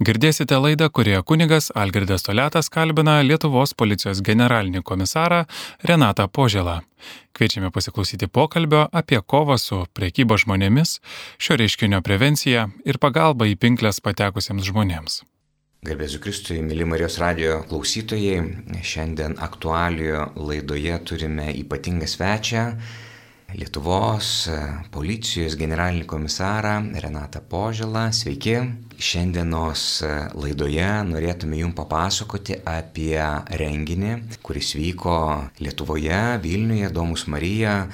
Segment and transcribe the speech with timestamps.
[0.00, 5.42] Girdėsite laidą, kurioje kunigas Algirdas Toletas kalbina Lietuvos policijos generalinį komisarą
[5.84, 6.78] Renatą Požėlą.
[7.36, 10.94] Kviečiame pasiklausyti pokalbio apie kovą su priekybo žmonėmis,
[11.36, 15.20] šio reiškinio prevenciją ir pagalbą į pinklės patekusiems žmonėms.
[15.84, 18.40] Garbėsiu Kristui, mėly Marijos radio klausytojai,
[18.80, 22.64] šiandien aktualijoje laidoje turime ypatingą svečią
[23.50, 24.56] Lietuvos e,
[24.94, 28.04] policijos generalinį komisarą Renatą Poželą.
[28.14, 28.54] Sveiki.
[29.00, 33.18] Šiandienos e, laidoje norėtume Jums papasakoti apie
[33.58, 34.12] renginį,
[34.46, 35.16] kuris vyko
[35.58, 37.88] Lietuvoje, Vilniuje, Domus Marija.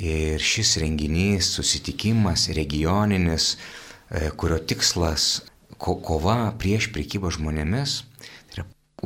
[0.00, 3.54] Ir šis renginys, susitikimas regioninis,
[4.10, 5.46] e, kurio tikslas
[5.80, 8.02] ko kova prieš priekybą žmonėmis,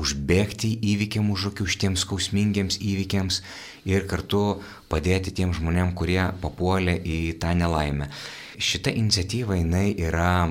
[0.00, 3.40] užbėgti įvykiam už akių šitiems skausmingiems įvykiams
[3.88, 8.10] ir kartu padėti tiem žmonėm, kurie papuolė į tą nelaimę.
[8.58, 10.48] Šita iniciatyva jinai yra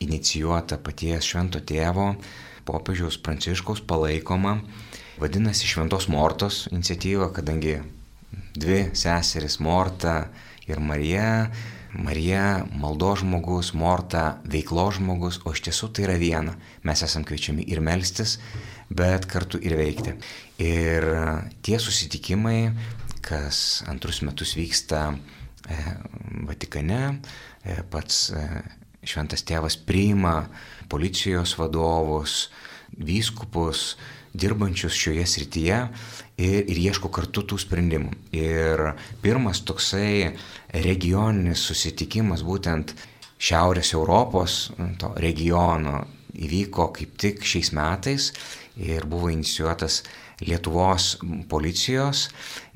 [0.00, 2.14] inicijuota paties švento tėvo,
[2.68, 4.58] popiežiaus pranciškaus palaikoma.
[5.20, 7.76] Vadinasi Šventos Mortos iniciatyva, kadangi
[8.56, 10.30] dvi seseris Morta
[10.68, 11.50] ir Marija.
[11.92, 16.54] Marija maldo žmogus, Morta veiklo žmogus, o iš tiesų tai yra viena.
[16.86, 18.36] Mes esam kviečiami ir melstis,
[18.86, 20.14] bet kartu ir veikti.
[20.62, 21.06] Ir
[21.66, 22.70] tie susitikimai,
[23.26, 25.80] kas antrus metus vyksta e,
[26.46, 27.02] Vatikane,
[27.64, 28.44] e, pats e,
[29.02, 30.44] šventas tėvas priima
[30.90, 32.50] policijos vadovus,
[32.98, 33.96] vyskupus,
[34.32, 35.78] dirbančius šioje srityje
[36.38, 38.12] ir, ir ieško kartu tų sprendimų.
[38.36, 38.84] Ir
[39.22, 40.32] pirmas toksai
[40.86, 42.94] regioninis susitikimas būtent
[43.40, 44.66] Šiaurės Europos
[45.00, 46.02] to regiono
[46.36, 48.30] įvyko kaip tik šiais metais
[48.76, 50.02] ir buvo inicijuotas
[50.46, 51.18] Lietuvos
[51.50, 52.28] policijos.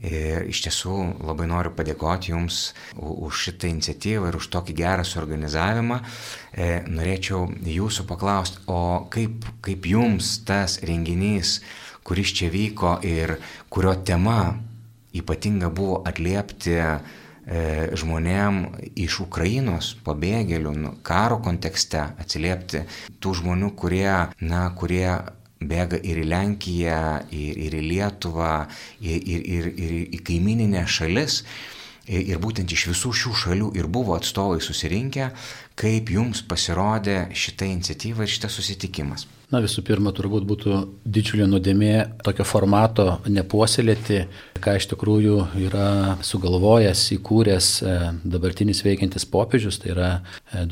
[0.05, 6.01] Ir iš tiesų labai noriu padėkoti Jums už šitą iniciatyvą ir už tokį gerą suorganizavimą.
[6.53, 11.61] E, norėčiau Jūsų paklausti, o kaip, kaip Jums tas renginys,
[12.05, 13.39] kuris čia vyko ir
[13.73, 14.55] kurio tema
[15.15, 16.91] ypatinga buvo atliepti e,
[17.97, 18.61] žmonėm
[18.99, 22.85] iš Ukrainos pabėgėlių, nu, karo kontekste atsiliepti
[23.23, 24.11] tų žmonių, kurie,
[24.43, 25.09] na, kurie
[25.61, 26.99] bėga ir į Lenkiją,
[27.31, 28.55] ir, ir į Lietuvą,
[29.01, 31.43] ir, ir, ir, ir į kaimininę šalis.
[32.05, 35.31] Ir būtent iš visų šių šalių ir buvo atstovai susirinkę,
[35.79, 39.25] kaip jums pasirodė šitą iniciatyvą ir šitas susitikimas.
[39.53, 41.93] Na visų pirma, turbūt būtų didžiulė nuodėmė
[42.27, 44.25] tokio formato nepuoselėti,
[44.65, 47.93] ką iš tikrųjų yra sugalvojęs, įkūręs e,
[48.35, 50.09] dabartinis veikiantis popiežius, tai yra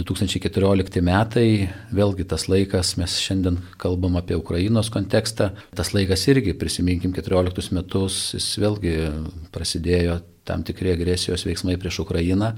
[0.01, 1.47] 2014 e, metai,
[1.95, 8.23] vėlgi tas laikas, mes šiandien kalbam apie Ukrainos kontekstą, tas laikas irgi, prisiminkim 14 metus,
[8.35, 8.99] jis vėlgi
[9.55, 12.53] prasidėjo tam tikri agresijos veiksmai prieš Ukrainą,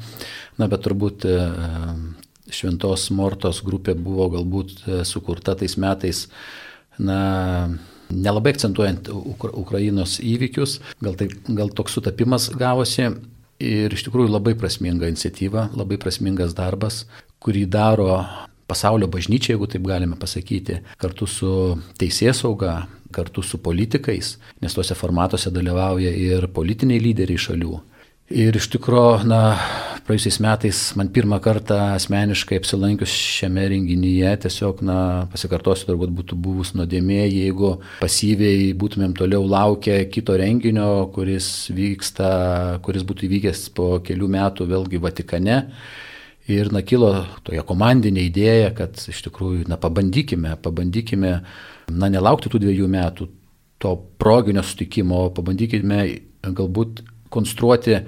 [0.59, 1.35] na bet turbūt e,
[2.55, 6.27] Šventos Mortos grupė buvo galbūt e, sukurta tais metais,
[6.99, 7.19] na,
[8.13, 13.13] nelabai akcentuojant Ukra Ukrainos įvykius, gal, tai, gal toks sutapimas gavosi.
[13.65, 17.05] Ir iš tikrųjų labai prasminga iniciatyva, labai prasmingas darbas,
[17.41, 18.09] kurį daro
[18.67, 21.51] pasaulio bažnyčia, jeigu taip galime pasakyti, kartu su
[22.01, 27.81] teisės sauga, kartu su politikais, nes tuose formatuose dalyvauja ir politiniai lyderiai šalių.
[28.33, 29.39] Ir iš tikrųjų, na,
[30.07, 34.97] praėjusiais metais man pirmą kartą asmeniškai apsilankius šiame renginyje, tiesiog, na,
[35.33, 42.31] pasikartosiu, turbūt būtų buvus nuodėmė, jeigu pasyviai būtumėm toliau laukę kito renginio, kuris vyksta,
[42.87, 45.61] kuris būtų įvykęs po kelių metų vėlgi Vatikane.
[46.49, 47.13] Ir, na, kilo
[47.45, 51.37] toje komandinė idėja, kad iš tikrųjų, na, pabandykime, pabandykime,
[51.91, 53.29] na, nelaukti tų dviejų metų
[53.83, 56.05] to proginio sutikimo, pabandykime
[56.45, 57.03] galbūt
[57.35, 57.99] konstruoti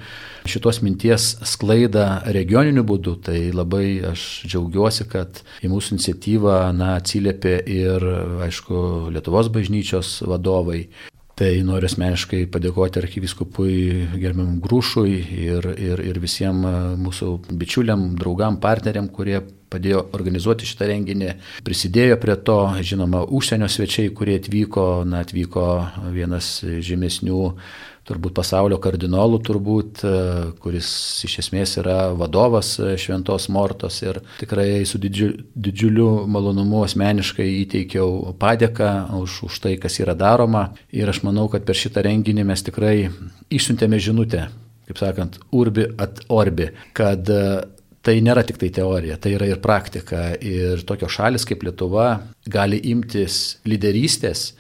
[0.47, 7.57] šitos minties sklaidą regioniniu būdu, tai labai aš džiaugiuosi, kad į mūsų iniciatyvą na, atsiliepė
[7.75, 8.07] ir,
[8.47, 8.85] aišku,
[9.17, 10.87] Lietuvos bažnyčios vadovai.
[11.37, 13.73] Tai noriu asmeniškai padėkoti arkiviskupui
[14.15, 17.29] gerbiamam Grūšui ir, ir, ir visiems mūsų
[17.61, 21.35] bičiuliam, draugam, partneriam, kurie padėjo organizuoti šitą renginį,
[21.67, 25.67] prisidėjo prie to, žinoma, užsienio svečiai, kurie atvyko, na, atvyko
[26.15, 27.43] vienas žymesnių
[28.07, 30.13] turbūt pasaulio kardinolų, turbūt, e,
[30.63, 30.89] kuris
[31.27, 38.37] iš esmės yra vadovas e, Šventos Mortos ir tikrai su didžiu, didžiuliu malonumu asmeniškai įteikiau
[38.41, 40.69] padėką už, už tai, kas yra daroma.
[40.95, 42.97] Ir aš manau, kad per šitą renginį mes tikrai
[43.51, 44.47] išsiuntėme žinutę,
[44.87, 47.43] kaip sakant, urbi at orbi, kad e,
[48.07, 50.29] tai nėra tik tai teorija, tai yra ir praktika.
[50.39, 52.13] Ir tokios šalis kaip Lietuva
[52.47, 54.53] gali imtis lyderystės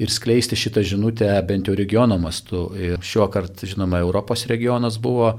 [0.00, 2.70] ir skleisti šitą žinutę bent jau regiono mastu.
[2.78, 5.34] Ir šiuo kartu, žinoma, Europos regionas buvo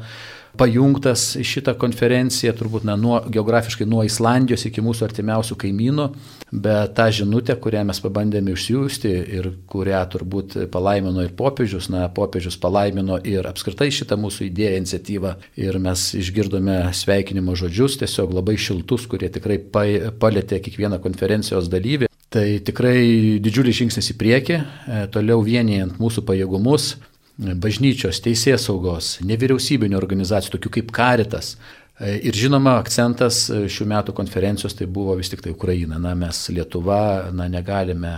[0.60, 6.08] pajungtas į šitą konferenciją, turbūt na, nuo, geografiškai nuo Islandijos iki mūsų artimiausių kaimynų,
[6.52, 12.60] bet tą žinutę, kurią mes pabandėme išsiųsti ir kurią turbūt palaimino ir popiežius, na, popiežius
[12.62, 19.08] palaimino ir apskritai šitą mūsų idėją, iniciatyvą ir mes išgirdome sveikinimo žodžius, tiesiog labai šiltus,
[19.12, 22.11] kurie tikrai palėtė kiekvieną konferencijos dalyvį.
[22.32, 26.94] Tai tikrai didžiulis žingsnis į priekį, e, toliau vienijant mūsų pajėgumus,
[27.38, 31.56] bažnyčios, teisės saugos, nevyriausybinio organizacijų, tokių kaip Karitas.
[32.00, 36.00] E, ir žinoma, akcentas e, šių metų konferencijos tai buvo vis tik tai Ukraina.
[36.00, 38.14] Na, mes Lietuva, na, negalime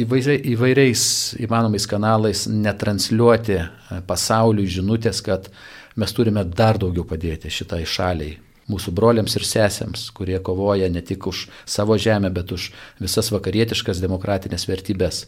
[0.00, 1.04] įvairiai, įvairiais
[1.44, 3.68] įmanomais kanalais netransliuoti e,
[4.08, 5.50] pasauliui žinutės, kad
[5.96, 11.28] mes turime dar daugiau padėti šitai šaliai mūsų broliams ir sesėms, kurie kovoja ne tik
[11.30, 12.70] už savo žemę, bet už
[13.02, 15.24] visas vakarietiškas demokratinės vertybės.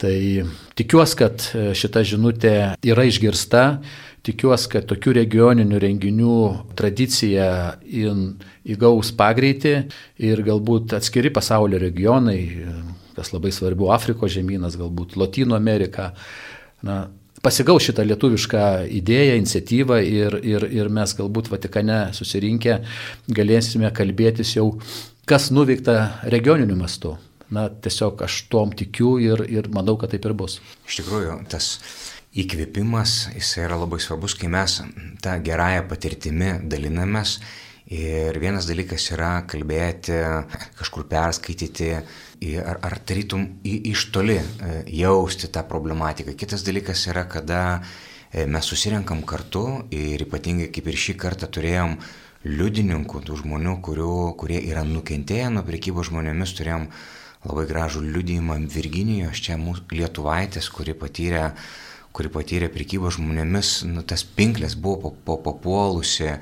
[0.00, 0.16] Tai
[0.78, 2.54] tikiuosi, kad e, šita žinutė
[2.84, 3.64] yra išgirsta,
[4.26, 6.36] tikiuosi, kad tokių regioninių renginių
[6.78, 7.46] tradicija
[7.82, 9.74] įgaus pagreitį
[10.22, 12.40] ir galbūt atskiri pasaulio regionai,
[13.16, 16.12] kas labai svarbu, Afrikos žemynas, galbūt Latino Amerika,
[16.86, 17.06] na,
[17.42, 18.66] pasigaus šitą lietuvišką
[19.00, 22.78] idėją, iniciatyvą ir, ir, ir mes galbūt Vatikane susirinkę
[23.34, 24.68] galėsime kalbėtis jau,
[25.28, 25.98] kas nuveikta
[26.32, 27.16] regioniniu mastu.
[27.52, 30.56] Na, tiesiog aš tom tikiu ir, ir manau, kad taip ir bus.
[30.88, 31.74] Iš tikrųjų, tas
[32.32, 34.78] įkvėpimas, jis yra labai svarbus, kai mes
[35.20, 37.36] tą gerąją patirtimį dalinamės.
[37.92, 40.14] Ir vienas dalykas yra kalbėti,
[40.78, 41.90] kažkur perskaityti,
[42.62, 46.32] ar, ar tarytum iš toli e, jausti tą problematiką.
[46.38, 47.60] Kitas dalykas yra, kada
[48.32, 51.98] e, mes susirenkam kartu ir ypatingai kaip ir šį kartą turėjom
[52.48, 56.88] liudininkų, tų žmonių, kurių, kurie yra nukentėję nuo prekybos žmonėmis, turėjom
[57.44, 61.50] labai gražų liudijimą Virginijos, čia mūsų lietuvaitės, kuri patyrė
[62.12, 66.36] kuri patyrė prekybos žmonėmis, nu, tas pinklės buvo papuolusi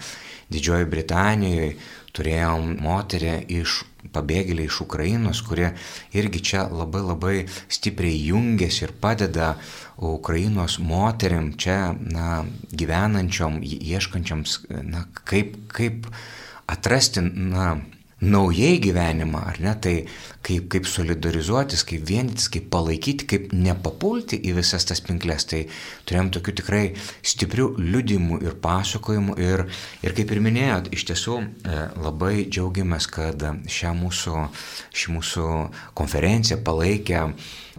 [0.50, 1.74] Didžioji Britanijoje,
[2.16, 3.84] turėjom moterį iš
[4.14, 5.68] pabėgėliai iš Ukrainos, kurie
[6.16, 7.34] irgi čia labai labai
[7.70, 9.52] stipriai jungiasi ir padeda
[10.10, 14.58] Ukrainos moteriam čia na, gyvenančiom, ieškančioms,
[14.88, 16.08] na, kaip, kaip
[16.70, 17.76] atrasti na,
[18.20, 19.94] naujai gyvenimą, ar ne, tai
[20.44, 25.46] kaip, kaip solidarizuotis, kaip vienytis, kaip palaikyti, kaip nepapulti į visas tas pinklės.
[25.48, 25.62] Tai
[26.08, 26.82] turėjom tokių tikrai
[27.24, 29.64] stiprių liudimų ir pasakojimų ir,
[30.04, 34.46] ir kaip ir minėjot, iš tiesų e, labai džiaugiamės, kad šią mūsų,
[34.92, 35.48] šį mūsų
[35.96, 37.26] konferenciją palaikė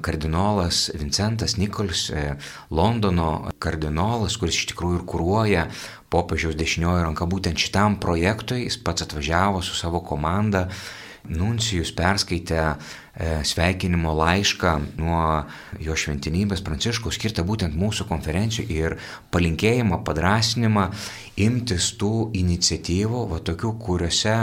[0.02, 2.36] kardinolas Vincentas Nikolis, e,
[2.74, 5.68] Londono kardinolas, kuris iš tikrųjų ir kūruoja
[6.12, 10.68] popiežiaus dešinioji ranka būtent šitam projektui, jis pats atvažiavo su savo komanda,
[11.32, 12.64] Nuncijus perskaitė
[13.20, 15.24] sveikinimo laišką nuo
[15.84, 18.96] jo šventinybės Pranciškų skirtą būtent mūsų konferencijų ir
[19.34, 20.88] palinkėjimą, padrasinimą
[21.44, 24.38] imtis tų iniciatyvų, va tokių, kuriuose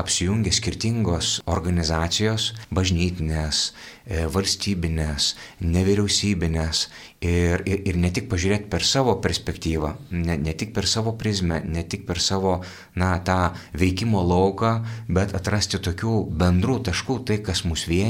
[0.00, 3.70] apsijungia skirtingos organizacijos, bažnytinės,
[4.10, 6.78] E, valstybinės, nevyriausybinės
[7.22, 11.60] ir, ir, ir ne tik pažiūrėti per savo perspektyvą, ne, ne tik per savo prizmę,
[11.62, 12.56] ne tik per savo,
[12.98, 14.72] na, tą veikimo lauką,
[15.06, 18.09] bet atrasti tokių bendrų taškų, tai kas mus vienyje,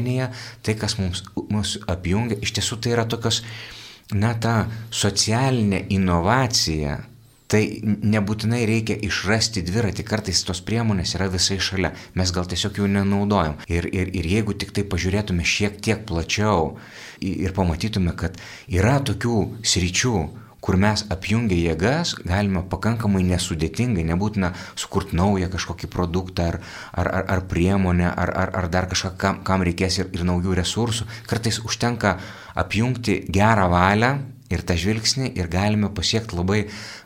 [0.62, 2.41] tai kas mums, mus apjungia.
[2.41, 3.43] Iš tiesų tai yra tokios,
[4.14, 6.99] na, ta socialinė inovacija,
[7.50, 12.87] Tai nebūtinai reikia išrasti dviratį, kartais tos priemonės yra visai šalia, mes gal tiesiog jų
[12.93, 13.56] nenaudojam.
[13.67, 16.76] Ir, ir, ir jeigu tik tai pažiūrėtume šiek tiek plačiau
[17.19, 18.38] ir pamatytume, kad
[18.71, 20.14] yra tokių sričių,
[20.70, 26.58] kur mes apjungę jėgas galime pakankamai nesudėtingai, nebūtina sukurti naują kažkokį produktą ar,
[26.94, 30.54] ar, ar, ar priemonę, ar, ar, ar dar kažką, kam, kam reikės ir, ir naujų
[30.60, 31.08] resursų.
[31.26, 32.20] Kartais užtenka
[32.62, 34.12] apjungti gerą valią
[34.54, 36.60] ir tą žvilgsnį ir galime pasiekti labai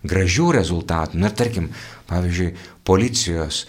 [0.04, 1.24] gražių rezultatų.
[1.24, 1.72] Na ir tarkim,
[2.12, 2.52] pavyzdžiui,
[2.84, 3.64] policijos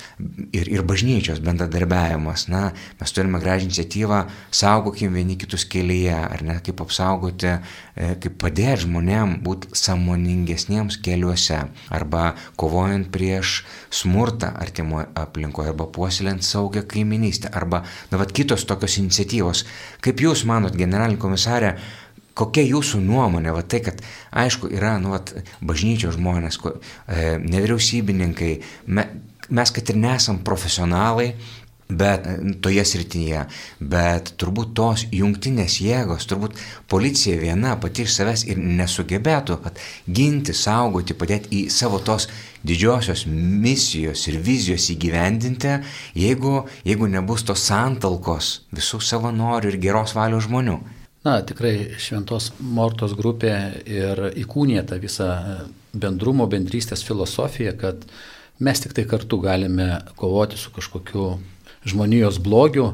[0.51, 2.47] ir, ir bažnyčios bendradarbiavimas.
[2.51, 2.69] Na,
[2.99, 7.55] mes turime gražią iniciatyvą, saugokim vieni kitus kelyje, ar ne, kaip apsaugoti,
[7.95, 11.61] e, kaip padėti žmonėm būti samoningesniems keliuose,
[11.95, 13.61] arba kovojant prieš
[13.93, 19.65] smurtą artimoje aplinkoje, arba puoselint saugią kaiminystę, arba, na, vad kitos tokios iniciatyvos.
[20.03, 21.75] Kaip Jūs manot, generalinė komisarė,
[22.35, 24.01] Kokia jūsų nuomonė, va tai, kad
[24.35, 25.31] aišku yra, nu, vat,
[25.63, 26.73] bažnyčios žmonės, ko,
[27.07, 28.49] e, nevyriausybininkai,
[28.91, 29.05] me,
[29.49, 31.29] mes kad ir nesam profesionalai,
[31.87, 33.43] bet e, toje srityje,
[33.79, 36.59] bet turbūt tos jungtinės jėgos, turbūt
[36.91, 39.59] policija viena pati iš savęs ir nesugebėtų
[40.07, 42.27] ginti, saugoti, padėti į savo tos
[42.65, 45.77] didžiosios misijos ir vizijos įgyvendinti,
[46.17, 50.79] jeigu, jeigu nebus tos santalkos visų savanorių ir geros valios žmonių.
[51.25, 53.53] Na, tikrai Šventos Mortos grupė
[53.89, 55.29] ir įkūnė tą visą
[55.93, 58.05] bendrumo, bendrystės filosofiją, kad
[58.61, 61.31] mes tik tai kartu galime kovoti su kažkokiu
[61.85, 62.93] žmonijos blogiu.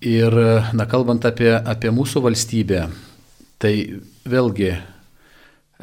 [0.00, 0.34] Ir,
[0.72, 2.86] na, kalbant apie, apie mūsų valstybę,
[3.60, 3.74] tai
[4.24, 4.72] vėlgi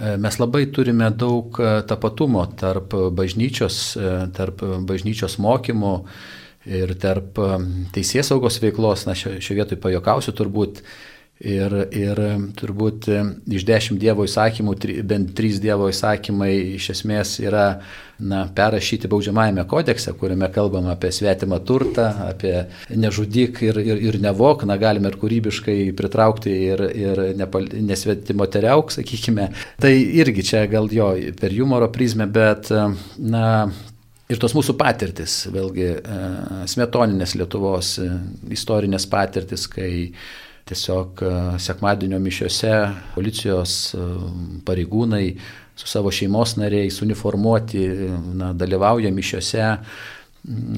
[0.01, 5.95] E, mes labai turime daug e, tapatumo tarp bažnyčios, e, tarp bažnyčios mokymų
[6.71, 7.41] ir tarp
[7.91, 9.03] teisės saugos veiklos.
[9.09, 10.79] Na, šioje vietoje pajokausiu turbūt
[11.41, 12.19] Ir, ir
[12.53, 13.07] turbūt
[13.49, 14.75] iš dešimt Dievo įsakymų,
[15.09, 17.63] bent trys Dievo įsakymai iš esmės yra
[18.21, 24.67] na, perrašyti baudžiamajame kodekse, kuriame kalbam apie svetimą turtą, apie nežudyk ir, ir, ir nevok,
[24.69, 27.23] na, galime ir kūrybiškai pritraukti ir, ir
[27.89, 29.49] nesvetimo teriauk, sakykime.
[29.81, 31.09] Tai irgi čia gal jo
[31.41, 32.69] per humoro prizmę, bet,
[33.17, 33.47] na,
[34.31, 35.89] Ir tos mūsų patirtis, vėlgi,
[36.71, 37.97] smetoninės Lietuvos
[38.55, 39.89] istorinės patirtis, kai
[40.71, 42.71] Tiesiog e, sekmadienio mišiuose
[43.15, 44.05] policijos e,
[44.67, 45.25] pareigūnai
[45.75, 47.83] su savo šeimos nariais uniformuoti
[48.39, 49.67] na, dalyvauja mišiuose,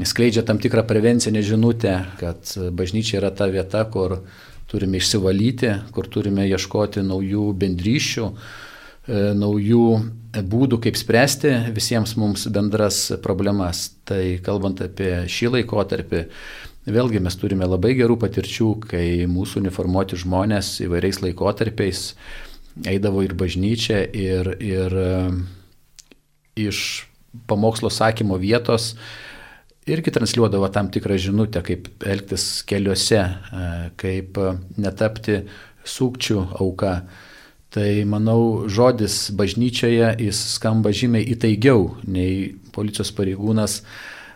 [0.10, 4.20] skleidžia tam tikrą prevencinę žinutę, kad bažnyčia yra ta vieta, kur
[4.68, 9.88] turime išsivalyti, kur turime ieškoti naujų bendryšių, e, naujų
[10.34, 13.92] būdų, kaip spręsti visiems mums bendras problemas.
[14.13, 16.24] Tai kalbant apie šį laikotarpį,
[16.84, 22.01] Vėlgi mes turime labai gerų patirčių, kai mūsų uniformuoti žmonės įvairiais laikotarpiais
[22.91, 25.13] eidavo ir bažnyčią, ir, ir e,
[26.60, 27.05] iš
[27.48, 28.98] pamokslo sakymo vietos
[29.88, 33.70] irgi transliuodavo tam tikrą žinutę, kaip elgtis keliuose, e,
[34.03, 34.41] kaip
[34.75, 35.46] netapti
[35.88, 36.98] sukčių auka.
[37.74, 43.82] Tai manau, žodis bažnyčioje jis skamba žymiai įtaigiau nei policijos pareigūnas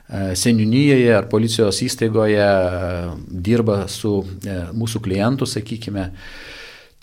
[0.08, 6.06] E, seniūnyje ar policijos įstaigoje e, dirba su e, mūsų klientu, sakykime.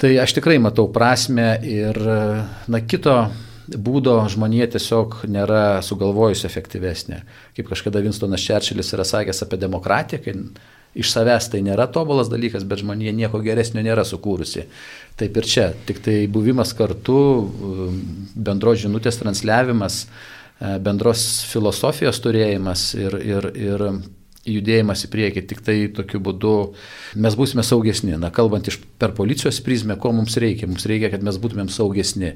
[0.00, 3.12] Tai aš tikrai matau prasme ir na, kito
[3.68, 7.20] būdo žmonė tiesiog nėra sugalvojusi efektyvesnė.
[7.56, 10.34] Kaip kažkada Winstonas Čerčilis yra sakęs apie demokratiją, kai
[10.98, 14.66] iš savęs tai nėra tobulas dalykas, bet žmonė nieko geresnio nėra sukūrusi.
[15.20, 17.20] Taip ir čia, tik tai buvimas kartu,
[18.34, 23.88] bendros žinutės transliavimas, E, bendros filosofijos turėjimas ir, ir, ir
[24.48, 25.42] judėjimas į priekį.
[25.50, 26.54] Tik tai tokiu būdu
[27.20, 28.16] mes būsime saugesni.
[28.20, 30.68] Na, kalbant iš per policijos prizmę, ko mums reikia?
[30.70, 32.34] Mums reikia, kad mes būtumėm saugesni.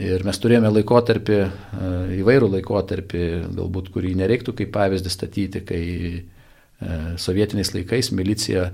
[0.00, 3.24] Ir mes turėjome laikotarpį, e, įvairų laikotarpį,
[3.58, 6.20] galbūt kurį nereiktų kaip pavyzdį statyti, kai e,
[7.18, 8.68] sovietiniais laikais milicija,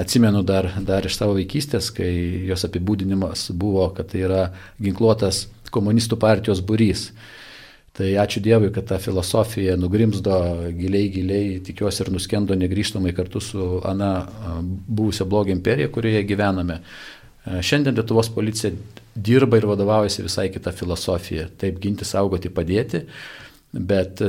[0.00, 2.10] atsimenu dar, dar iš savo vaikystės, kai
[2.48, 4.42] jos apibūdinimas buvo, kad tai yra
[4.82, 7.12] ginkluotas komunistų partijos būrys.
[7.94, 10.36] Tai ačiū Dievui, kad ta filosofija nugrimzdo
[10.74, 14.08] giliai, giliai, tikiuosi ir nuskendo negryžtamai kartu su Ana
[14.64, 16.80] buvusią blogį imperiją, kurioje gyvename.
[17.44, 18.72] Šiandien Lietuvos policija
[19.14, 21.46] dirba ir vadovaujasi visai kitą filosofiją.
[21.60, 23.04] Taip ginti, saugoti, padėti.
[23.74, 24.22] Bet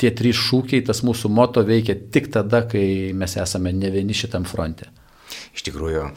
[0.00, 4.48] tie trys šūkiai, tas mūsų moto veikia tik tada, kai mes esame ne vieni šitam
[4.48, 4.90] fronte.
[5.54, 6.08] Iš tikrųjų,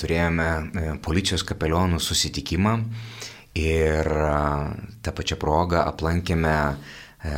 [0.00, 2.74] turėjome e, policijos kapelionų susitikimą
[3.54, 4.08] Ir
[5.04, 6.74] tą pačią progą aplankėme e,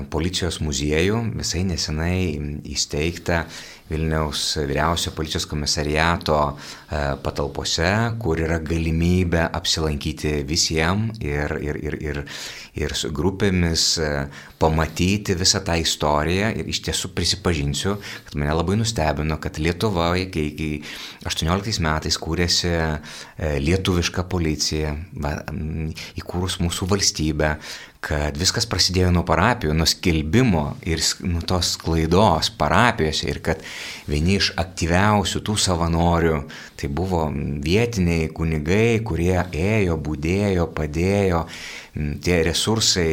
[0.09, 2.21] policijos muziejų, visai nesenai
[2.73, 3.43] įsteigtą
[3.91, 6.57] Vilniaus vyriausio policijos komisariato e,
[7.23, 12.21] patalpose, kur yra galimybė apsilankyti visiems ir, ir, ir, ir,
[12.83, 14.11] ir su grupėmis e,
[14.59, 16.51] pamatyti visą tą istoriją.
[16.59, 20.71] Ir iš tiesų prisipažinsiu, kad mane labai nustebino, kad Lietuvoje, kai, kai
[21.31, 22.75] 18 metais kūrėsi
[23.63, 24.97] lietuviška policija,
[26.19, 27.55] įkūrus mūsų valstybę,
[28.07, 33.65] kad viskas prasidėjo nuo parapijų, nuo skelbimo ir nuo tos klaidos parapijose ir kad
[34.07, 36.37] vieni iš aktyviausių tų savanorių
[36.79, 37.25] tai buvo
[37.65, 41.43] vietiniai kunigai, kurie ėjo, būdėjo, padėjo,
[42.23, 43.11] tie resursai,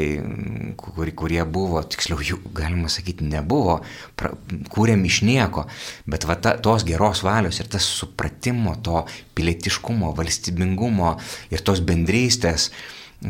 [0.77, 3.79] kur, kurie buvo, tiksliau jų galima sakyti nebuvo,
[4.19, 4.33] pra,
[4.73, 5.65] kūrėm iš nieko,
[6.05, 11.15] bet va ta, tos geros valios ir tas supratimo, to pilietiškumo, valstybingumo
[11.49, 12.69] ir tos bendrystės,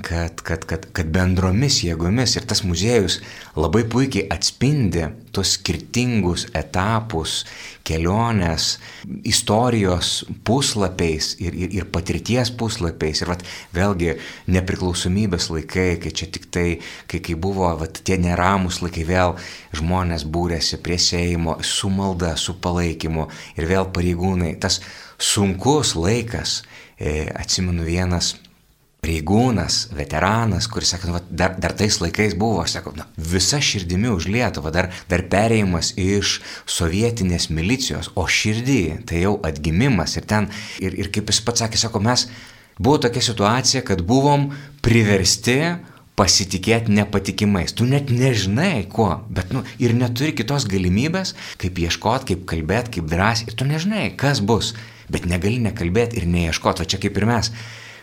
[0.01, 3.19] kad, kad, kad, kad bendromis jėgomis ir tas muziejus
[3.53, 7.43] labai puikiai atspindi tos skirtingus etapus,
[7.85, 8.77] kelionės,
[9.27, 13.21] istorijos puslapiais ir, ir, ir patirties puslapiais.
[13.21, 13.45] Ir vat,
[13.75, 14.15] vėlgi
[14.53, 16.67] nepriklausomybės laikai, kai čia tik tai,
[17.11, 19.35] kai, kai buvo vat, tie neramus laikai, vėl
[19.77, 23.27] žmonės būrėsi prie Seimo su malda, su palaikymu
[23.59, 24.55] ir vėl pareigūnai.
[24.61, 24.79] Tas
[25.21, 26.61] sunkus laikas,
[26.97, 28.35] e, atsimenu vienas
[29.03, 33.59] pareigūnas, veteranas, kuris sako, nu, va, dar, dar tais laikais buvo, aš sakau, na, visa
[33.63, 36.37] širdimi už Lietuvą, dar, dar perėjimas iš
[36.69, 41.81] sovietinės milicijos, o širdį tai jau atgimimas ir ten, ir, ir kaip jis pats sakė,
[41.83, 42.29] sako, mes
[42.79, 44.51] buvo tokia situacija, kad buvom
[44.85, 45.59] priversti
[46.15, 47.73] pasitikėti nepatikimais.
[47.73, 53.07] Tu net nežinai kuo, bet nu, ir neturi kitos galimybės, kaip ieškoti, kaip kalbėti, kaip
[53.09, 53.49] drąsiai.
[53.49, 54.73] Ir tu nežinai, kas bus,
[55.13, 56.85] bet negali nekalbėti ir neieškoti.
[56.85, 57.49] O čia kaip ir mes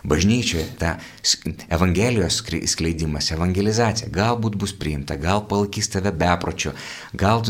[0.05, 0.97] bažnyčioje ta
[1.69, 2.41] Evangelijos
[2.73, 6.73] skleidimas, evangelizacija, galbūt bus priimta, gal palaikys tave bepročiu,
[7.13, 7.45] gal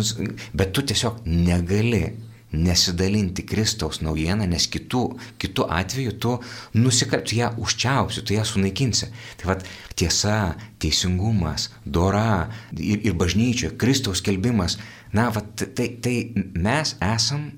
[0.53, 2.05] bet tu tiesiog negali
[2.53, 5.03] nesidalinti Kristaus naujieną, nes kitų,
[5.41, 6.33] kitų atveju tu
[6.75, 9.11] nusikal, tu ją užčiausi, tu ją sunaikinsi.
[9.39, 9.63] Tai vad
[9.99, 14.81] tiesa, teisingumas, dora ir, ir bažnyčia, Kristaus kelbimas,
[15.15, 17.51] na, vat, tai, tai mes esam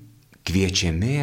[0.45, 1.17] kviečiami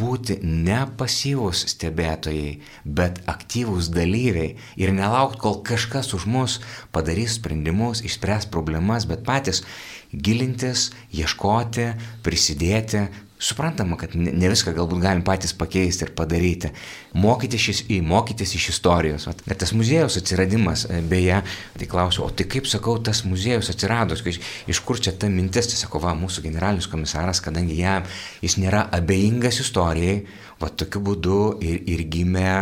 [0.00, 6.60] būti ne pasyvūs stebėtojai, bet aktyvūs dalyviai ir nelaukti, kol kažkas už mus
[6.94, 9.64] padarys sprendimus, išspręs problemas, bet patys
[10.14, 11.90] gilintis, ieškoti,
[12.24, 13.08] prisidėti,
[13.44, 16.70] Suprantama, kad ne viską galbūt galim patys pakeisti ir padaryti.
[17.20, 19.26] Mokytis iš, mokytis iš istorijos.
[19.44, 21.42] Bet tas muziejus atsiradimas, e, beje,
[21.76, 24.38] tai klausiu, o tai kaip sakau, tas muziejus atsirado, iš,
[24.70, 28.08] iš kur čia ta mintis, tai sako, va, mūsų generalinis komisaras, kadangi jam,
[28.40, 30.22] jis nėra abejingas istorijai,
[30.62, 32.54] va tokiu būdu ir, ir gimė,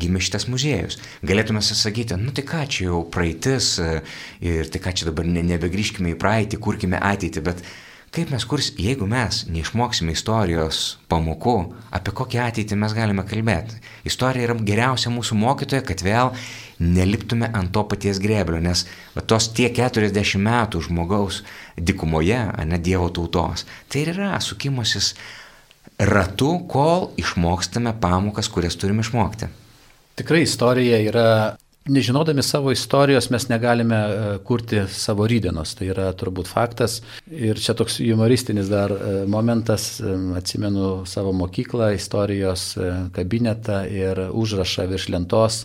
[0.00, 0.96] gimė šitas muziejus.
[1.26, 3.92] Galėtume sakyti, nu tai ką čia jau praeitis e,
[4.40, 7.64] ir tai ką čia dabar ne, nebegrįžkime į praeitį, kurkime ateitį, bet
[8.10, 11.52] Kaip mes kurs, jeigu mes neišmoksime istorijos pamokų,
[11.94, 13.76] apie kokią ateitį mes galime kalbėti?
[14.02, 16.32] Istorija yra geriausia mūsų mokytoja, kad vėl
[16.82, 18.82] neliptume ant to paties greblio, nes
[19.14, 21.44] va, tos tie 40 metų žmogaus
[21.78, 25.12] dikumoje, ne Dievo tautos, tai yra sukimasis
[26.10, 29.46] ratu, kol išmokstame pamokas, kurias turime išmokti.
[30.18, 31.28] Tikrai istorija yra
[31.90, 37.00] Nežinodami savo istorijos mes negalime e, kurti savo rydienos, tai yra turbūt faktas.
[37.26, 42.68] Ir čia toks humoristinis dar e, momentas, e, atsimenu savo mokyklą, istorijos
[43.16, 45.58] kabinetą ir užrašą virš lentos,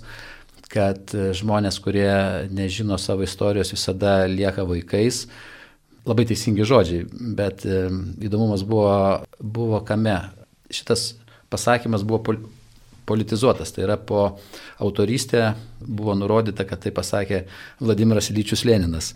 [0.73, 2.09] kad žmonės, kurie
[2.49, 5.27] nežino savo istorijos, visada lieka vaikais.
[6.09, 7.05] Labai teisingi žodžiai,
[7.37, 10.17] bet įdomumas buvo, buvo kame.
[10.73, 11.11] Šitas
[11.53, 12.23] pasakymas buvo
[13.05, 13.73] politizuotas.
[13.75, 14.27] Tai yra po
[14.83, 15.51] autorystė
[15.85, 17.43] buvo nurodyta, kad tai pasakė
[17.81, 19.13] Vladimiras Lyčius Leninas.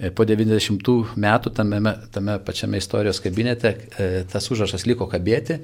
[0.00, 1.80] E, po 90 metų tame,
[2.12, 5.58] tame pačiame istorijos kabinete e, tas užrašas liko kabėti,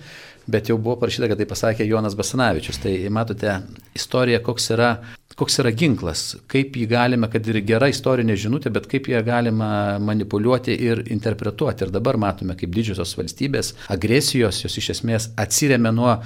[0.47, 2.81] bet jau buvo parašyta, kad tai pasakė Jonas Basanavičius.
[2.83, 3.55] Tai matote,
[3.97, 4.91] istorija koks yra,
[5.37, 9.71] koks yra ginklas, kaip jį galime, kad ir gera istorinė žinutė, bet kaip ją galima
[10.05, 11.87] manipuliuoti ir interpretuoti.
[11.87, 16.19] Ir dabar matome, kaip didžiosios valstybės agresijos jos iš esmės atsiriamė nuo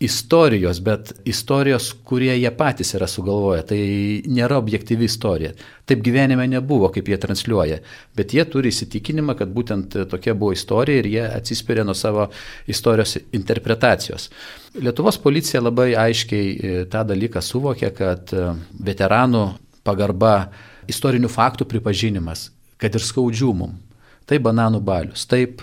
[0.00, 3.62] istorijos, bet istorijos, kurie jie patys yra sugalvoję.
[3.68, 3.78] Tai
[4.30, 5.52] nėra objektyvi istorija.
[5.88, 7.78] Taip gyvenime nebuvo, kaip jie transliuoja.
[8.18, 12.28] Bet jie turi įsitikinimą, kad būtent tokia buvo istorija ir jie atsispiria nuo savo
[12.66, 14.28] istorijos interpretacijos.
[14.78, 18.52] Lietuvos policija labai aiškiai e, tą dalyką suvokė, kad e,
[18.90, 19.44] veteranų
[19.86, 20.52] pagarba,
[20.90, 22.48] istorinių faktų pripažinimas,
[22.80, 23.74] kad ir skaudžių mum.
[24.28, 25.62] Tai bananų balius, taip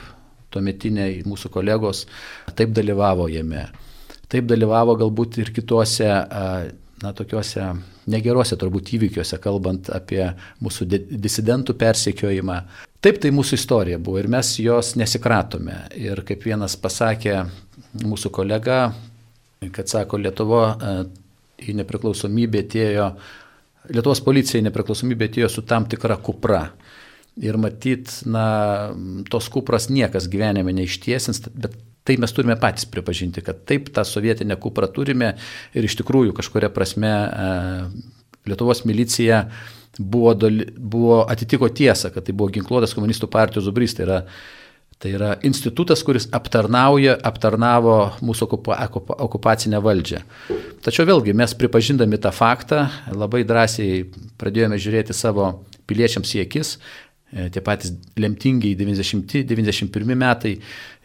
[0.56, 2.06] tuometiniai mūsų kolegos
[2.58, 3.68] taip dalyvavo jame.
[4.32, 6.08] Taip dalyvavo galbūt ir kituose,
[7.04, 7.68] na, tokiuose
[8.12, 10.24] negeruose turbūt įvykiuose, kalbant apie
[10.64, 12.60] mūsų disidentų persekiojimą.
[13.06, 15.78] Taip tai mūsų istorija buvo ir mes jos nesikratome.
[16.02, 17.44] Ir kaip vienas pasakė
[18.02, 18.80] mūsų kolega,
[19.74, 20.64] kad sako, Lietuvo
[21.62, 23.10] į nepriklausomybę atėjo,
[23.94, 26.64] Lietuvos policija į nepriklausomybę atėjo su tam tikra kupra.
[27.38, 28.46] Ir matyt, na,
[29.30, 31.76] tos kupras niekas gyvenime neištiesins, bet
[32.06, 35.32] Tai mes turime patys pripažinti, kad taip tą sovietinę kuprą turime
[35.74, 37.48] ir iš tikrųjų kažkuria prasme e,
[38.46, 39.40] Lietuvos milicija
[39.98, 40.36] buvo,
[40.78, 43.96] buvo atitiko tiesą, kad tai buvo ginkluotas komunistų partijos zubrys.
[43.98, 44.20] Tai yra,
[45.02, 48.78] tai yra institutas, kuris aptarnauja, aptarnavo mūsų okupa,
[49.26, 50.22] okupacinę valdžią.
[50.86, 52.86] Tačiau vėlgi mes pripažindami tą faktą
[53.18, 54.04] labai drąsiai
[54.38, 55.56] pradėjome žiūrėti savo
[55.90, 56.78] piliečiams į akis
[57.36, 60.56] tie patys lemtingiai 90-91 metai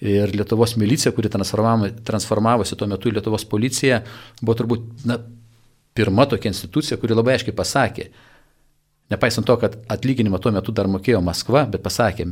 [0.01, 4.01] ir Lietuvos milicija, kuri transformavosi tuo metu į Lietuvos policiją,
[4.43, 5.19] buvo turbūt na,
[5.95, 8.07] pirma tokia institucija, kuri labai aiškiai pasakė,
[9.11, 12.29] nepaisant to, kad atlyginimą tuo metu dar mokėjo Maskva, bet pasakė,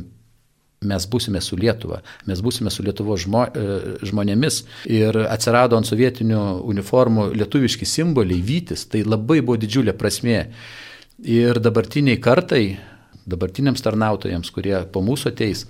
[0.79, 6.43] mes būsime su Lietuva, mes būsime su Lietuvos žmo, e, žmonėmis ir atsirado ant sovietinių
[6.71, 10.45] uniformų lietuviški simboliai, vytis, tai labai buvo didžiulė prasmė.
[11.19, 12.63] Ir dabartiniai kartai,
[13.31, 15.67] dabartiniams tarnautojams, kurie po mūsų ateis,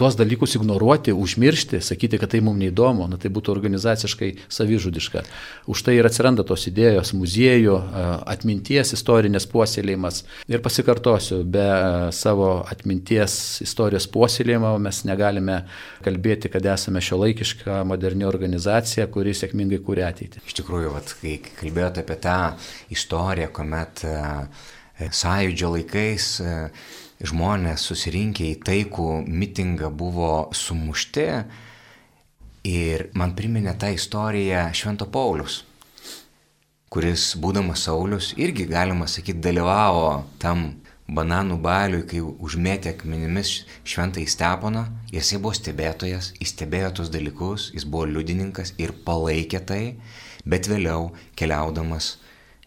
[0.00, 5.20] tuos dalykus ignoruoti, užmiršti, sakyti, kad tai mums neįdomu, na, tai būtų organizaciškai savižudiška.
[5.68, 7.74] Už tai ir atsiranda tos idėjos muziejų,
[8.32, 10.22] atminties istorinės puoselėjimas.
[10.48, 11.68] Ir pasikartosiu, be
[12.16, 15.60] savo atminties istorijos puoselėjimo mes negalime
[16.00, 20.46] kalbėti, kad esame šio laikiška moderni organizacija, kuri sėkmingai kūrė ateitį.
[20.48, 22.40] Iš tikrųjų, vat, kai kalbėjote apie tą
[22.96, 24.06] istoriją, kuomet
[25.08, 26.26] sąjūdžio laikais
[27.20, 31.26] žmonės susirinkę į taikų mitingą buvo sumušti.
[32.68, 35.62] Ir man priminė tą istoriją Švento Paulius,
[36.92, 40.66] kuris, būdamas Saulis, irgi, galima sakyti, dalyvavo tam
[41.10, 47.88] bananų baliui, kai užmėtė akmenimis šventą įsteponą, jisai buvo stebėtojas, jis stebėjo tos dalykus, jis
[47.88, 49.82] buvo liudininkas ir palaikė tai,
[50.44, 51.08] bet vėliau
[51.40, 52.19] keliaudamas E,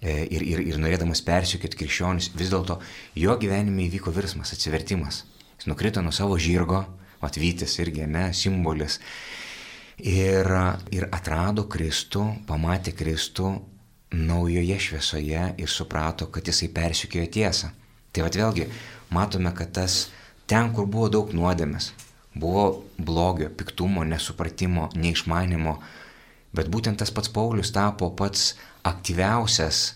[0.03, 2.79] ir, ir, ir norėdamas persiekėti krikščionis, vis dėlto
[3.19, 5.23] jo gyvenime įvyko virsmas, atsivertimas.
[5.57, 6.83] Jis nukrito nuo savo žirgo,
[7.23, 8.99] atvytis irgi, ne, simbolis.
[10.03, 10.49] Ir,
[10.91, 13.53] ir atrado Kristų, pamatė Kristų
[14.13, 17.71] naujoje šviesoje ir suprato, kad jisai persikėjo tiesą.
[18.13, 18.67] Tai vad vėlgi,
[19.13, 20.07] matome, kad tas
[20.49, 21.91] ten, kur buvo daug nuodėmės,
[22.37, 25.77] buvo blogio, piktumo, nesupratimo, neišmanimo,
[26.53, 28.53] bet būtent tas pats Paulius tapo pats
[28.87, 29.93] aktyviausias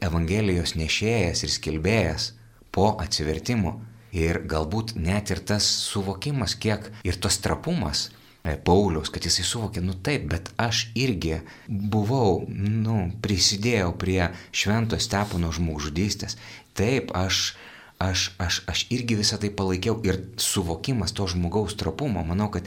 [0.00, 2.30] Evangelijos nešėjas ir skelbėjas
[2.72, 3.76] po atsivertimo.
[4.16, 9.82] Ir galbūt net ir tas suvokimas, kiek ir tas trapumas e, Paulius, kad jisai suvokė,
[9.84, 16.38] nu taip, bet aš irgi buvau, nu, prisidėjau prie švento stepono žmogžudystės.
[16.78, 17.58] Taip, aš,
[18.00, 22.64] aš, aš, aš irgi visą tai palaikiau ir suvokimas to žmogaus trapumo, manau, kad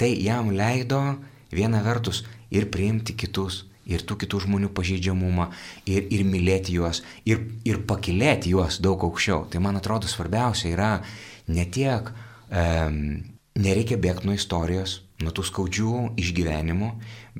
[0.00, 1.02] tai jam leido
[1.52, 5.48] viena vertus ir priimti kitus, ir tų kitų žmonių pažeidžiamumą,
[5.88, 9.46] ir, ir mylėti juos, ir, ir pakilėti juos daug aukščiau.
[9.50, 10.92] Tai man atrodo svarbiausia yra
[11.46, 12.10] ne tiek,
[12.50, 13.00] um,
[13.56, 16.90] nereikia bėgti nuo istorijos, nuo tų skaudžių išgyvenimų,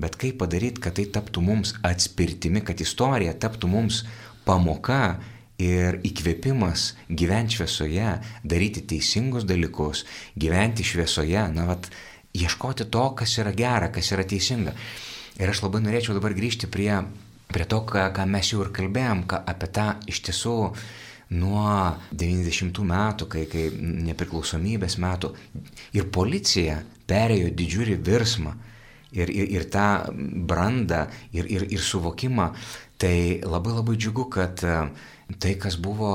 [0.00, 4.04] bet kaip padaryti, kad tai taptų mums atspirtimi, kad istorija taptų mums
[4.46, 5.18] pamoka
[5.60, 10.04] ir įkvėpimas gyventi šviesoje, daryti teisingus dalykus,
[10.36, 11.88] gyventi šviesoje, na, vat,
[12.36, 14.74] ieškoti to, kas yra gera, kas yra teisinga.
[15.36, 16.92] Ir aš labai norėčiau dabar grįžti prie,
[17.52, 20.56] prie to, ką, ką mes jau ir kalbėjom, ką, apie tą iš tiesų
[21.36, 21.72] nuo
[22.14, 23.66] 90 metų, kai, kai
[24.06, 25.32] nepriklausomybės metų
[25.98, 26.78] ir policija
[27.10, 28.54] perėjo didžiulį virsmą
[29.12, 29.88] ir, ir, ir tą
[30.48, 32.50] brandą ir, ir, ir suvokimą,
[33.00, 34.78] tai labai labai džiugu, kad e,
[35.42, 36.14] tai, kas buvo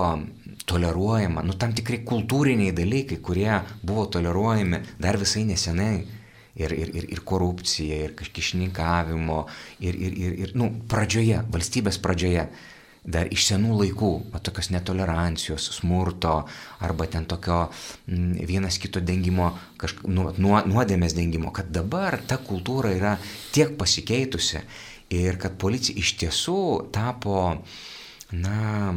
[0.69, 6.05] toleruojama, nu tam tikrai kultūriniai dalykai, kurie buvo toleruojami dar visai nesenai,
[6.55, 9.45] ir, ir, ir, ir korupcija, ir kišininkavimo,
[9.79, 12.47] ir, ir, ir, ir nu, pradžioje, valstybės pradžioje,
[13.01, 16.35] dar iš senų laikų, o tokios netolerancijos, smurto,
[16.85, 17.63] arba ten tokio
[18.07, 23.15] m, vienas kito dengimo, kažk, nu, nuodėmės dengimo, kad dabar ta kultūra yra
[23.55, 24.61] tiek pasikeitusi
[25.17, 26.61] ir kad policija iš tiesų
[26.93, 27.39] tapo,
[28.31, 28.93] na,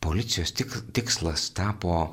[0.00, 2.08] policijos tik, tikslas tapo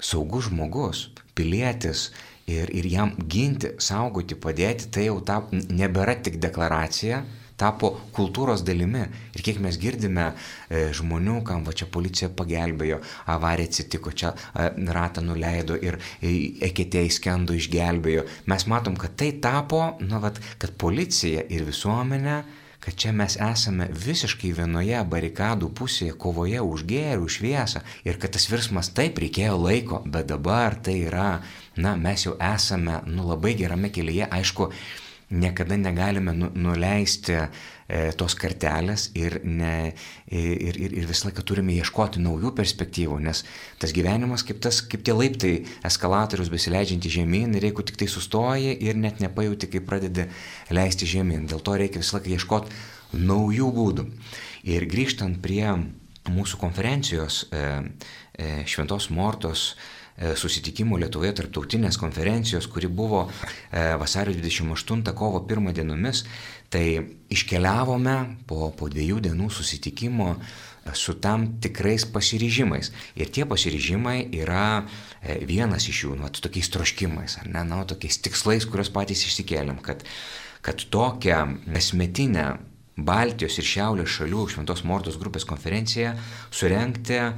[0.00, 2.08] saugus žmogus, pilietis,
[2.50, 7.22] ir, ir jam ginti, saugoti, padėti, tai jau tap, nebėra tik deklaracija,
[7.60, 9.04] tapo kultūros dalimi.
[9.36, 13.00] Ir kiek mes girdime e, žmonių, kam va čia policija pagelbėjo,
[13.34, 16.32] avarija atsitiko, čia e, ratą nuleido ir e,
[16.70, 18.24] eketėjai skendo išgelbėjo.
[18.50, 22.40] Mes matom, kad tai tapo, na, vat, kad policija ir visuomenė
[22.80, 28.32] kad čia mes esame visiškai vienoje barikadų pusėje, kovoje už gėrį, už šviesą ir kad
[28.36, 31.42] tas virsmas taip reikėjo laiko, bet dabar tai yra,
[31.76, 34.70] na, mes jau esame, nu, labai gerame kelyje, aišku,
[35.30, 37.48] niekada negalime nu, nuleisti e,
[38.18, 39.92] tos kartelės ir, ne,
[40.26, 43.44] ir, ir, ir visą laiką turime ieškoti naujų perspektyvų, nes
[43.82, 45.52] tas gyvenimas kaip, tas, kaip tie laiptai
[45.86, 50.26] eskalatorius besileidžianti žemyn ir jeigu tik tai sustoji ir net nepajauti, kai pradedi
[50.74, 51.46] leisti žemyn.
[51.50, 54.10] Dėl to reikia visą laiką ieškoti naujų būdų.
[54.70, 55.64] Ir grįžtant prie
[56.30, 57.64] mūsų konferencijos e,
[58.34, 59.99] e, Šventos Mortos, E,
[60.36, 66.24] susitikimų Lietuvoje tarptautinės konferencijos, kuri buvo e, vasario 28 kovo 1 dienomis,
[66.70, 67.00] tai
[67.32, 68.16] iškeliavome
[68.50, 70.40] po, po dviejų dienų susitikimo e,
[70.94, 72.92] su tam tikrais pasiryžimais.
[73.16, 74.86] Ir tie pasiryžimai yra
[75.48, 80.04] vienas iš jų, nu, tokiais troškimais, ar ne, nu, tokiais tikslais, kuriuos patys išsikėlėm, kad,
[80.64, 81.42] kad tokią
[81.80, 82.46] esmetinę
[82.98, 86.10] Baltijos ir Šiaurės šalių Šventos Mortos grupės konferenciją
[86.52, 87.30] surenkti e,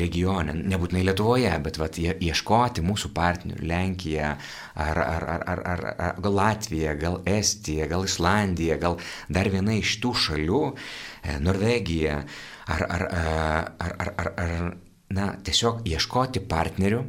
[0.00, 4.34] regione, nebūtinai Lietuvoje, bet vat, ieškoti mūsų partnerių- Lenkija,
[4.74, 8.98] ar, ar, ar, ar, ar, ar gal Latvija, gal Estija, gal Islandija, gal
[9.28, 12.18] dar viena iš tų šalių e,- Norvegija,
[12.66, 14.74] ar, ar, ar, ar, ar, ar
[15.14, 17.04] na, tiesiog ieškoti partnerių,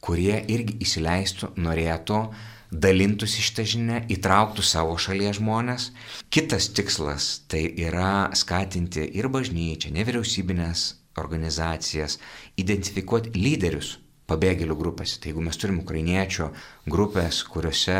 [0.00, 2.24] kurie irgi įsileistų, norėtų,
[2.70, 5.90] dalintųsi šitą žinią, įtrauktų savo šalies žmonės.
[6.30, 10.86] Kitas tikslas tai yra skatinti ir bažnyčią, nevyriausybinės
[11.20, 12.18] organizacijas,
[12.60, 13.98] identifikuoti lyderius
[14.30, 15.18] pabėgėlių grupėse.
[15.18, 16.50] Tai jeigu mes turim ukrainiečių
[16.90, 17.98] grupės, kuriuose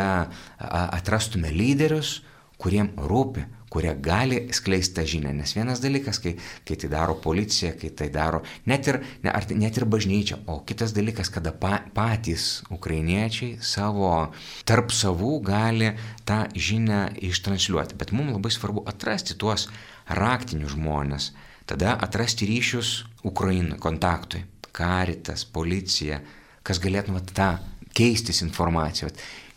[0.59, 2.21] atrastume lyderius,
[2.61, 5.31] kuriem rūpi, kurie gali skleisti tą žinią.
[5.37, 6.33] Nes vienas dalykas, kai,
[6.67, 10.59] kai tai daro policija, kai tai daro net ir, ne, ar, net ir bažnyčia, o
[10.67, 14.11] kitas dalykas, kada pa, patys ukrainiečiai savo,
[14.67, 15.93] tarp savų gali
[16.27, 17.95] tą žinią ištransliuoti.
[18.01, 19.69] Bet mums labai svarbu atrasti tuos
[20.19, 21.31] raktinius žmonės,
[21.69, 24.43] tada atrasti ryšius Ukrainai, kontaktui,
[24.75, 26.19] karitas, policija,
[26.67, 27.53] kas galėtų tą
[27.95, 29.11] keistis informaciją.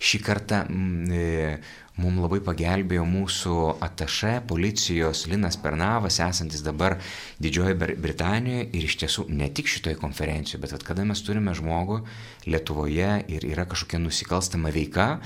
[0.05, 1.63] Šį kartą mm,
[2.01, 6.99] mums labai pagelbėjo mūsų ataše policijos Linas Pernavas, esantis dabar
[7.43, 12.01] Didžiojoje Britanijoje ir iš tiesų ne tik šitoje konferencijoje, bet kad kada mes turime žmogų
[12.51, 15.21] Lietuvoje ir yra kažkokia nusikalstama veika,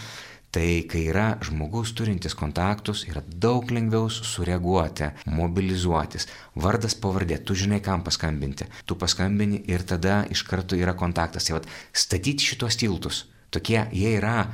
[0.49, 6.25] Tai kai yra žmogus turintis kontaktus, yra daug lengviau sureaguoti, mobilizuotis.
[6.57, 8.65] Vardas pavardė, tu žinai, kam paskambinti.
[8.89, 11.51] Tu paskambini ir tada iš karto yra kontaktas.
[11.51, 13.27] Tai vad, statyti šitos tiltus.
[13.53, 14.47] Tokie jie yra,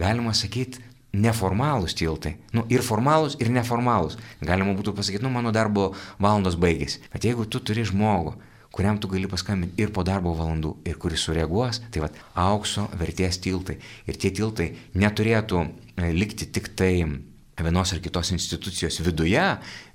[0.00, 0.80] galima sakyti,
[1.12, 2.36] neformalūs tiltai.
[2.56, 4.16] Nu, ir formalūs, ir neformalūs.
[4.40, 7.02] Galima būtų pasakyti, nu, mano darbo valandos baigėsi.
[7.12, 8.34] Bet jeigu tu turi žmogų,
[8.72, 13.38] kuriam tu gali paskambinti ir po darbo valandų, ir kuris sureaguos, tai vad, aukso vertės
[13.44, 13.76] tiltai.
[14.08, 16.94] Ir tie tiltai neturėtų e, likti tik tai
[17.62, 19.42] vienos ar kitos institucijos viduje,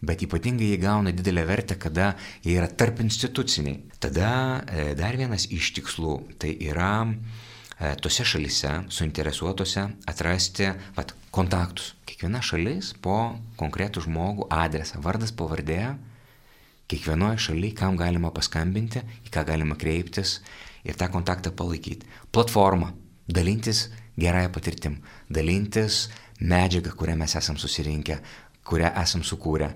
[0.06, 2.14] bet ypatingai jie gauna didelę vertę, kada
[2.46, 3.82] jie yra tarp instituciniai.
[4.00, 7.02] Tada e, dar vienas iš tikslų tai yra
[8.02, 11.94] tose šalise suinteresuotose atrasti vat, kontaktus.
[12.10, 15.94] Kiekviena šalis po konkretų žmogų adresą, vardas, pavardė,
[16.90, 20.40] kiekvienoje šalyje, kam galima paskambinti, į ką galima kreiptis
[20.88, 22.08] ir tą kontaktą palaikyti.
[22.34, 22.94] Platforma,
[23.28, 23.88] dalintis
[24.18, 26.08] gerąją patirtim, dalintis
[26.40, 28.18] medžiagą, kurią mes esam susirinkę,
[28.66, 29.70] kurią esam sukūrę.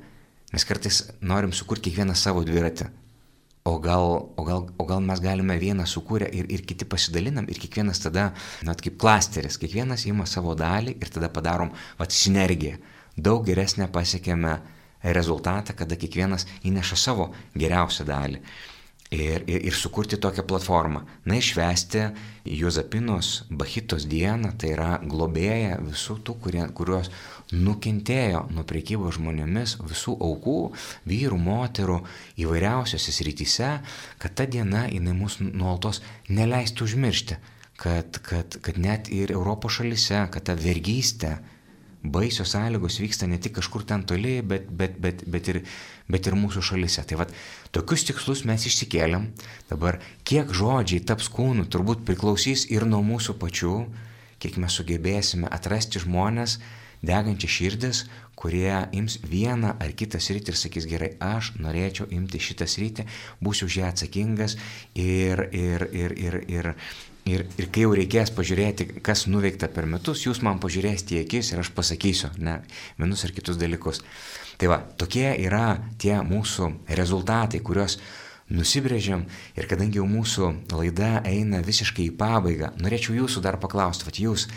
[0.52, 2.90] Mes kartais norim sukurti kiekvieną savo dviratį,
[3.64, 7.60] O gal, o, gal, o gal mes galime vieną sukūrę ir, ir kiti pasidalinam ir
[7.62, 8.32] kiekvienas tada,
[8.66, 11.70] net kaip klasteris, kiekvienas ima savo dalį ir tada padarom
[12.00, 12.80] vat, sinergiją.
[13.22, 14.56] Daug geresnę pasiekėme
[15.14, 18.42] rezultatą, kada kiekvienas įneša savo geriausią dalį
[19.12, 21.04] ir, ir, ir sukurti tokią platformą.
[21.26, 22.08] Na, išvesti
[22.46, 27.12] Juozapinos Bahitos dieną, tai yra globėja visų tų, kurie, kuriuos
[27.52, 30.58] nukentėjo nuo priekybos žmonėmis, visų aukų,
[31.12, 32.00] vyrų, moterų,
[32.42, 33.72] įvairiausiose srityse,
[34.22, 37.40] kad ta diena jinai mus nuolatos neleistų užmiršti,
[37.82, 41.40] kad, kad, kad net ir Europos šalise, kad ta vergystė,
[42.02, 45.62] baisios sąlygos vyksta ne tik kažkur ten toli, bet, bet, bet, bet, ir,
[46.12, 47.04] bet ir mūsų šalise.
[47.08, 47.34] Tai vad,
[47.76, 49.30] tokius tikslus mes išsikėlėm.
[49.72, 53.76] Dabar kiek žodžiai taps kūnu, turbūt priklausys ir nuo mūsų pačių,
[54.42, 56.60] kiek mes sugebėsime atrasti žmonės,
[57.02, 58.04] degančią širdis,
[58.38, 63.06] kurie ims vieną ar kitą sritį ir sakys gerai, aš norėčiau imti šitą sritį,
[63.42, 64.58] būsiu už ją atsakingas
[64.98, 66.76] ir, ir, ir, ir, ir, Ir,
[67.30, 71.62] ir kai jau reikės pažiūrėti, kas nuveikta per metus, jūs man pažiūrėsite į akis ir
[71.62, 72.60] aš pasakysiu, ne,
[72.98, 74.02] vienus ar kitus dalykus.
[74.62, 77.98] Tai va, tokie yra tie mūsų rezultatai, kuriuos
[78.52, 79.24] nusibrėžiam
[79.58, 84.48] ir kadangi jau mūsų laida eina visiškai į pabaigą, norėčiau jūsų dar paklausti, va jūs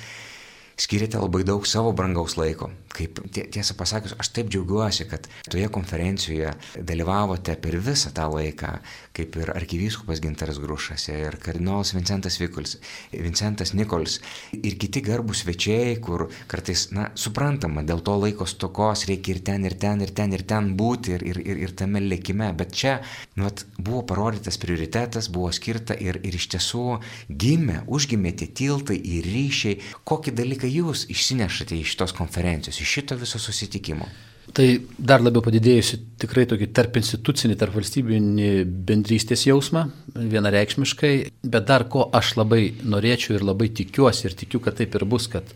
[0.81, 2.73] skiriate labai daug savo brangaus laiko.
[2.95, 8.71] Kaip tiesą pasakius, aš taip džiaugiuosi, kad toje konferencijoje dalyvavote per visą tą laiką,
[9.17, 12.77] kaip ir arkivyskupas Gintaras Grušas, ir kardinolas Vincentas Vikuls,
[13.11, 14.21] Vincentas Nikols
[14.55, 19.67] ir kiti garbus svečiai, kur kartais, na, suprantama, dėl to laiko stokos reikia ir ten,
[19.67, 22.53] ir ten, ir ten, ir ten būti, ir, ir, ir, ir tame lėkime.
[22.55, 22.95] Bet čia,
[23.35, 26.85] nu, at, buvo parodytas prioritetas, buvo skirta ir, ir iš tiesų
[27.29, 33.19] gimė, užgimė tie tiltai ir ryšiai, kokį dalyką jūs išsinešate iš šitos konferencijos, iš šito
[33.19, 34.07] viso susitikimo?
[34.55, 34.67] Tai
[34.99, 38.51] dar labiau padidėjusi tikrai tokį tarp institucinį, tarp valstybinį
[38.87, 41.15] bendrystės jausmą, vienareikšmiškai,
[41.49, 45.31] bet dar ko aš labai norėčiau ir labai tikiuosi ir tikiu, kad taip ir bus,
[45.33, 45.49] kad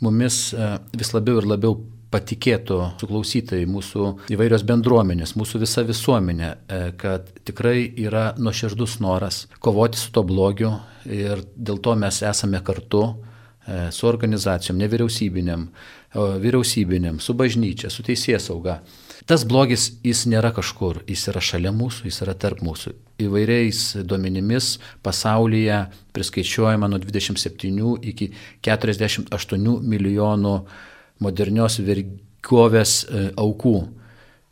[0.00, 1.76] mumis e, vis labiau ir labiau
[2.10, 10.00] patikėtų suklausytojai, mūsų įvairios bendruomenės, mūsų visa visuomenė, e, kad tikrai yra nuoširdus noras kovoti
[10.00, 13.04] su to blogiu ir dėl to mes esame kartu
[13.70, 15.66] E, su organizacijom, nevyriausybinėm,
[16.14, 18.80] vyriausybinėm, su bažnyčia, su teisės sauga.
[19.28, 22.94] Tas blogis jis nėra kažkur, jis yra šalia mūsų, jis yra tarp mūsų.
[23.22, 24.72] Įvairiais duomenimis
[25.04, 25.84] pasaulyje
[26.16, 28.30] priskaičiuojama nuo 27 iki
[28.66, 30.54] 48 milijonų
[31.22, 33.76] modernios vergovės e, aukų.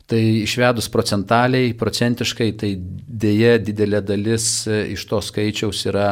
[0.09, 6.09] Tai išvedus procentaliai, procentiškai, tai dėje didelė dalis e, iš to skaičiaus yra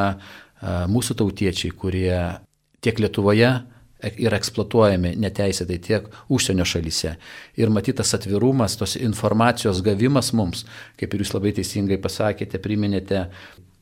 [0.89, 2.13] mūsų tautiečiai, kurie
[2.81, 3.51] tiek Lietuvoje
[3.97, 7.15] yra eksploatuojami neteisėtai tiek užsienio šalyse.
[7.57, 10.65] Ir matytas atvirumas, tos informacijos gavimas mums,
[10.99, 13.25] kaip ir jūs labai teisingai pasakėte, priminėte,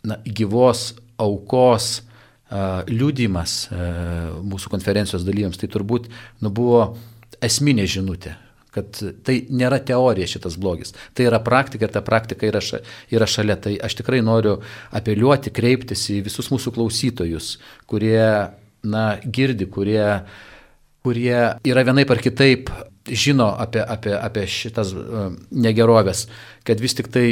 [0.08, 6.10] na, gyvos aukos uh, liūdimas uh, mūsų konferencijos dalyviams, tai turbūt
[6.43, 6.88] nu, buvo
[7.43, 8.38] esminė žinutė
[8.75, 12.82] kad tai nėra teorija šitas blogis, tai yra praktika ir ta praktika yra, ša,
[13.15, 13.56] yra šalia.
[13.62, 14.58] Tai aš tikrai noriu
[14.95, 17.54] apeliuoti, kreiptis į visus mūsų klausytojus,
[17.88, 18.19] kurie
[18.86, 20.06] na, girdi, kurie,
[21.06, 22.71] kurie yra vienaip ar kitaip
[23.06, 26.26] žino apie, apie, apie šitas uh, negerovės,
[26.65, 27.28] kad vis tik tai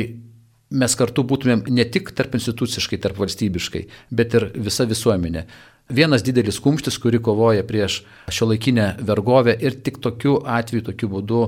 [0.73, 5.45] mes kartu būtumėm ne tik tarp instituciškai, tarp valstybiškai, bet ir visa visuomenė.
[5.89, 7.97] Vienas didelis kumštis, kuri kovoja prieš
[8.31, 11.41] šio laikinę vergovę ir tik tokiu atveju, tokiu būdu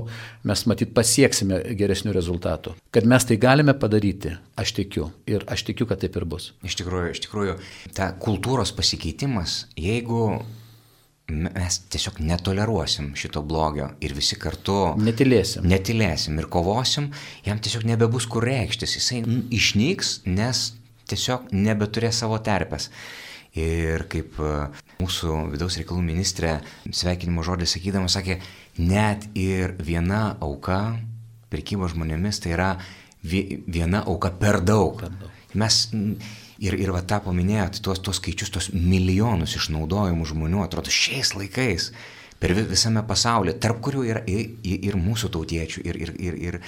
[0.44, 2.74] mes matyt pasieksime geresnių rezultatų.
[2.92, 6.50] Kad mes tai galime padaryti, aš tikiu ir aš tikiu, kad taip ir bus.
[6.68, 7.56] Iš tikrųjų, iš tikrųjų,
[7.96, 10.28] ta kultūros pasikeitimas, jeigu
[11.32, 15.64] mes tiesiog netoleruosim šito blogio ir visi kartu netilėsim.
[15.66, 17.08] netilėsim ir kovosim,
[17.46, 20.68] jam tiesiog nebebus kur reikštis, jisai išnyks, nes
[21.08, 22.92] tiesiog nebeturės savo terpės.
[23.56, 24.52] Ir kaip e,
[25.00, 26.58] mūsų vidaus reikalų ministrė
[26.90, 28.40] sveikinimo žodį sakydama sakė,
[28.78, 30.98] net ir viena auka
[31.52, 32.70] prekybo žmonėmis tai yra
[33.24, 35.00] viena auka per daug.
[35.00, 35.32] Per daug.
[35.56, 35.86] Mes
[36.60, 41.90] ir, ir va tą paminėjot, tuos, tuos skaičius, tuos milijonus išnaudojimų žmonių, atrodo, šiais laikais
[42.40, 46.58] per visame pasaulyje, tarp kurių yra ir, ir, ir mūsų tautiečių, ir, ir, ir, ir,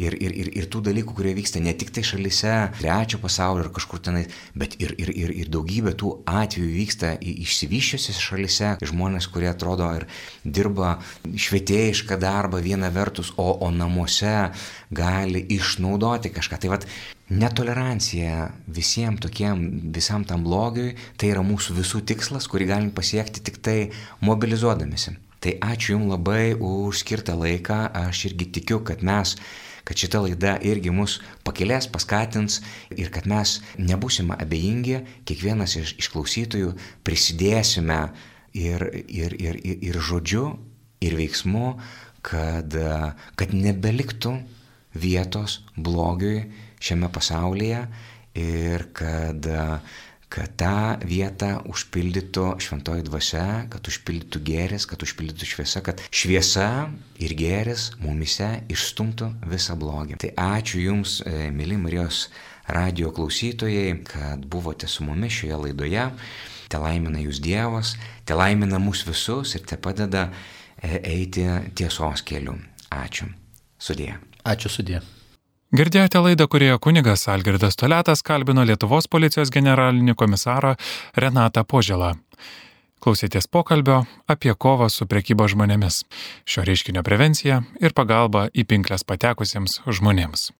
[0.00, 3.72] ir, ir, ir, ir tų dalykų, kurie vyksta ne tik tai šalise, trečio pasaulio ar
[3.74, 4.24] kažkur tenai,
[4.58, 10.08] bet ir, ir, ir, ir daugybė tų atvejų vyksta išsivyščiusiose šalise, žmonės, kurie atrodo ir
[10.44, 10.96] dirba
[11.28, 14.50] švietėjišką darbą viena vertus, o, o namuose
[14.90, 16.58] gali išnaudoti kažką.
[16.60, 16.86] Tai vad,
[17.28, 23.60] netolerancija visiems tokiem, visam tam blogiui, tai yra mūsų visų tikslas, kurį galim pasiekti tik
[23.64, 23.78] tai
[24.24, 25.16] mobilizuodamėsi.
[25.38, 29.36] Tai ačiū Jums labai už skirtą laiką, aš irgi tikiu, kad mes
[29.88, 31.14] kad šita laida irgi mus
[31.48, 32.58] pakilės, paskatins
[32.92, 36.74] ir kad mes nebusime abejingi, kiekvienas iš, iš klausytojų
[37.08, 38.02] prisidėsime
[38.52, 40.44] ir, ir, ir, ir, ir žodžiu,
[41.00, 41.78] ir veiksmu,
[42.20, 42.76] kad,
[43.38, 44.34] kad nebeliktų
[44.94, 46.46] vietos blogiui
[46.80, 47.82] šiame pasaulyje
[48.38, 49.48] ir kad,
[50.28, 56.68] kad tą vietą užpildytų šventoji dvasia, kad užpildytų gėris, kad užpildytų šviesa, kad šviesa
[57.18, 60.20] ir gėris mumise išstumtų visą blogį.
[60.22, 62.28] Tai ačiū Jums, e, mėly Marijos
[62.68, 66.06] radio klausytojai, kad buvote su mumis šioje laidoje.
[66.68, 67.94] Te laimina Jūs Dievas,
[68.28, 72.58] te laimina mus visus ir te padeda e, eiti tiesos keliu.
[72.92, 73.32] Ačiū.
[73.80, 74.18] Sudė.
[74.44, 75.02] Ačiū sudė.
[75.68, 80.76] Girdėjote laidą, kurioje kunigas Algirdas Toletas kalbino Lietuvos policijos generalinį komisarą
[81.16, 82.14] Renatą Požėlą.
[83.04, 86.02] Klausėtės pokalbio apie kovą su prekybo žmonėmis,
[86.48, 90.48] šio reiškinio prevenciją ir pagalbą į pinklės patekusiems žmonėms.